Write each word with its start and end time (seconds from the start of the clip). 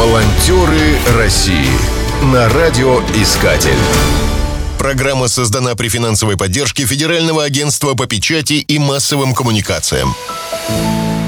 Волонтеры 0.00 0.96
России 1.18 1.68
на 2.32 2.48
радиоискатель. 2.48 3.76
Программа 4.78 5.28
создана 5.28 5.74
при 5.74 5.88
финансовой 5.90 6.38
поддержке 6.38 6.86
Федерального 6.86 7.44
агентства 7.44 7.92
по 7.92 8.06
печати 8.06 8.54
и 8.54 8.78
массовым 8.78 9.34
коммуникациям. 9.34 10.14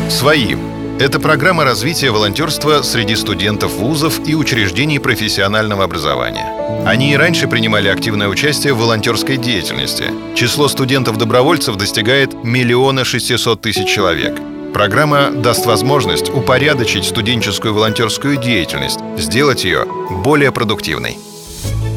Свои. 0.08 0.56
Это 0.98 1.20
программа 1.20 1.64
развития 1.64 2.12
волонтерства 2.12 2.80
среди 2.80 3.14
студентов 3.14 3.72
вузов 3.72 4.26
и 4.26 4.34
учреждений 4.34 4.98
профессионального 4.98 5.84
образования. 5.84 6.50
Они 6.86 7.12
и 7.12 7.16
раньше 7.16 7.48
принимали 7.48 7.88
активное 7.88 8.28
участие 8.28 8.72
в 8.72 8.78
волонтерской 8.78 9.36
деятельности. 9.36 10.04
Число 10.34 10.68
студентов-добровольцев 10.68 11.76
достигает 11.76 12.32
миллиона 12.42 13.04
шестисот 13.04 13.60
тысяч 13.60 13.86
человек– 13.86 14.40
Программа 14.72 15.30
даст 15.30 15.66
возможность 15.66 16.30
упорядочить 16.30 17.04
студенческую 17.04 17.74
волонтерскую 17.74 18.38
деятельность, 18.38 19.00
сделать 19.18 19.64
ее 19.64 19.84
более 20.24 20.50
продуктивной. 20.50 21.18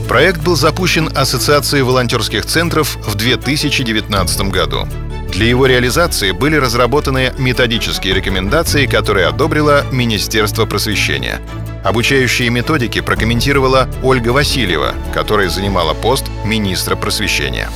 Проект 0.09 0.43
был 0.43 0.55
запущен 0.55 1.09
Ассоциацией 1.15 1.83
волонтерских 1.83 2.45
центров 2.45 2.97
в 2.97 3.15
2019 3.15 4.51
году. 4.51 4.87
Для 5.31 5.47
его 5.47 5.65
реализации 5.65 6.31
были 6.31 6.57
разработаны 6.57 7.33
методические 7.37 8.13
рекомендации, 8.13 8.85
которые 8.85 9.27
одобрило 9.27 9.83
Министерство 9.91 10.65
просвещения. 10.65 11.41
Обучающие 11.83 12.49
методики 12.49 13.01
прокомментировала 13.01 13.87
Ольга 14.03 14.29
Васильева, 14.29 14.93
которая 15.13 15.49
занимала 15.49 15.93
пост 15.93 16.25
министра 16.43 16.95
просвещения. 16.95 17.69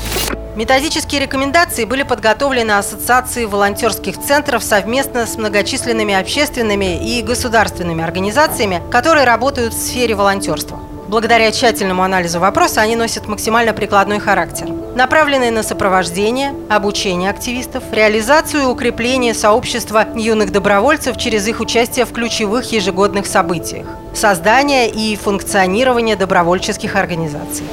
Методические 0.56 1.22
рекомендации 1.22 1.86
были 1.86 2.04
подготовлены 2.04 2.72
Ассоциацией 2.72 3.46
волонтерских 3.46 4.20
центров 4.20 4.64
совместно 4.64 5.26
с 5.26 5.38
многочисленными 5.38 6.14
общественными 6.14 7.18
и 7.18 7.22
государственными 7.22 8.04
организациями, 8.04 8.82
которые 8.92 9.26
работают 9.26 9.74
в 9.74 9.78
сфере 9.82 10.16
волонтерства. 10.16 10.80
Благодаря 11.08 11.52
тщательному 11.52 12.04
анализу 12.04 12.40
вопроса 12.40 12.82
они 12.82 12.96
носят 12.96 13.28
максимально 13.28 13.74
прикладной 13.74 14.20
характер, 14.20 14.68
направленные 14.96 15.50
на 15.50 15.64
сопровождение, 15.64 16.54
обучение 16.70 17.32
активистов, 17.32 17.84
реализацию 17.92 18.64
и 18.64 18.66
укрепление 18.68 19.34
сообщества 19.34 20.08
юных 20.16 20.52
добровольцев 20.52 21.18
через 21.18 21.48
их 21.48 21.62
участие 21.62 22.06
в 22.06 22.12
ключевых 22.12 22.72
ежегодных 22.72 23.26
событиях, 23.26 23.88
создание 24.14 24.90
и 24.90 25.16
функционирование 25.16 26.16
добровольческих 26.16 26.96
организаций. 26.96 27.66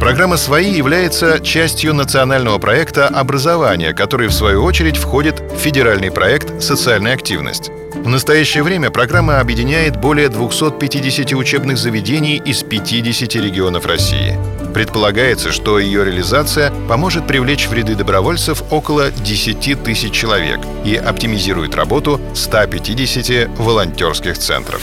Программа 0.00 0.36
«Свои» 0.36 0.70
является 0.70 1.40
частью 1.40 1.94
национального 1.94 2.58
проекта 2.58 3.06
образования, 3.06 3.94
который, 3.94 4.28
в 4.28 4.32
свою 4.32 4.62
очередь, 4.64 4.96
входит 4.96 5.40
в 5.40 5.56
федеральный 5.56 6.10
проект 6.10 6.62
«Социальная 6.62 7.14
активность». 7.14 7.70
В 7.94 8.08
настоящее 8.08 8.62
время 8.62 8.90
программа 8.90 9.40
объединяет 9.40 9.96
более 9.96 10.28
250 10.28 11.32
учебных 11.32 11.78
заведений 11.78 12.36
из 12.44 12.62
50 12.62 13.34
регионов 13.36 13.86
России. 13.86 14.36
Предполагается, 14.74 15.52
что 15.52 15.78
ее 15.78 16.04
реализация 16.04 16.70
поможет 16.88 17.26
привлечь 17.26 17.66
в 17.68 17.72
ряды 17.72 17.94
добровольцев 17.94 18.62
около 18.70 19.10
10 19.10 19.82
тысяч 19.82 20.12
человек 20.12 20.60
и 20.84 20.96
оптимизирует 20.96 21.74
работу 21.76 22.20
150 22.34 23.56
волонтерских 23.58 24.36
центров. 24.36 24.82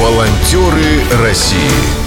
Волонтеры 0.00 1.04
России 1.22 1.99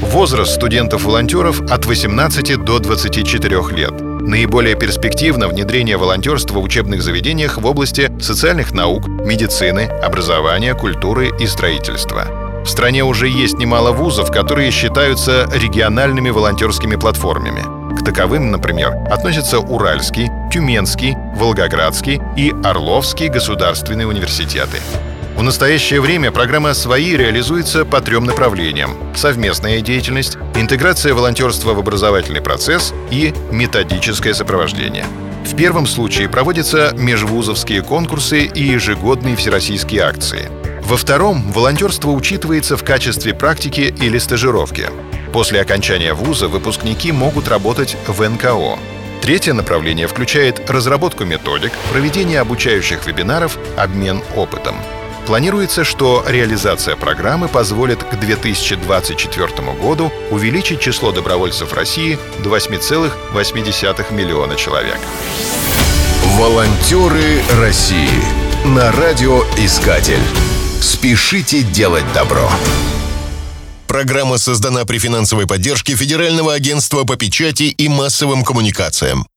Возраст 0.00 0.54
студентов-волонтеров 0.54 1.60
от 1.70 1.84
18 1.84 2.64
до 2.64 2.78
24 2.78 3.60
лет. 3.70 3.92
Наиболее 4.00 4.74
перспективно 4.74 5.46
внедрение 5.46 5.98
волонтерства 5.98 6.58
в 6.58 6.62
учебных 6.62 7.02
заведениях 7.02 7.58
в 7.58 7.66
области 7.66 8.10
социальных 8.18 8.72
наук, 8.72 9.06
медицины, 9.06 9.80
образования, 10.02 10.74
культуры 10.74 11.30
и 11.38 11.46
строительства. 11.46 12.24
В 12.64 12.66
стране 12.66 13.04
уже 13.04 13.28
есть 13.28 13.58
немало 13.58 13.92
вузов, 13.92 14.32
которые 14.32 14.70
считаются 14.70 15.46
региональными 15.52 16.30
волонтерскими 16.30 16.96
платформами. 16.96 17.62
К 17.94 18.02
таковым, 18.02 18.50
например, 18.50 18.94
относятся 19.10 19.58
Уральский, 19.58 20.28
Тюменский, 20.50 21.14
Волгоградский 21.36 22.22
и 22.38 22.54
Орловский 22.64 23.28
государственные 23.28 24.06
университеты. 24.06 24.78
В 25.40 25.42
настоящее 25.42 26.02
время 26.02 26.30
программа 26.32 26.74
«Свои» 26.74 27.16
реализуется 27.16 27.86
по 27.86 28.02
трем 28.02 28.24
направлениям– 28.24 28.94
совместная 29.16 29.80
деятельность, 29.80 30.36
интеграция 30.54 31.14
волонтерства 31.14 31.72
в 31.72 31.78
образовательный 31.78 32.42
процесс 32.42 32.92
и 33.10 33.32
методическое 33.50 34.34
сопровождение. 34.34 35.06
В 35.46 35.56
первом 35.56 35.86
случае 35.86 36.28
проводятся 36.28 36.92
межвузовские 36.94 37.80
конкурсы 37.80 38.44
и 38.44 38.62
ежегодные 38.64 39.34
всероссийские 39.34 40.02
акции. 40.02 40.50
Во 40.82 40.98
втором 40.98 41.50
волонтерство 41.52 42.10
учитывается 42.10 42.76
в 42.76 42.84
качестве 42.84 43.32
практики 43.32 43.94
или 43.98 44.18
стажировки. 44.18 44.90
После 45.32 45.62
окончания 45.62 46.12
вуза 46.12 46.48
выпускники 46.48 47.12
могут 47.12 47.48
работать 47.48 47.96
в 48.06 48.28
НКО. 48.28 48.78
Третье 49.22 49.54
направление 49.54 50.06
включает 50.06 50.68
разработку 50.68 51.24
методик, 51.24 51.72
проведение 51.90 52.40
обучающих 52.40 53.06
вебинаров, 53.06 53.56
обмен 53.78 54.20
опытом. 54.36 54.76
Планируется, 55.30 55.84
что 55.84 56.24
реализация 56.26 56.96
программы 56.96 57.46
позволит 57.46 58.02
к 58.02 58.18
2024 58.18 59.72
году 59.80 60.10
увеличить 60.32 60.80
число 60.80 61.12
добровольцев 61.12 61.72
России 61.72 62.18
до 62.42 62.50
8,8 62.56 64.12
миллиона 64.12 64.56
человек. 64.56 64.98
Волонтеры 66.36 67.42
России 67.60 68.10
на 68.64 68.90
радиоискатель. 68.90 70.18
Спешите 70.80 71.62
делать 71.62 72.12
добро. 72.12 72.50
Программа 73.86 74.36
создана 74.36 74.84
при 74.84 74.98
финансовой 74.98 75.46
поддержке 75.46 75.94
Федерального 75.94 76.54
агентства 76.54 77.04
по 77.04 77.14
печати 77.14 77.64
и 77.64 77.88
массовым 77.88 78.42
коммуникациям. 78.42 79.28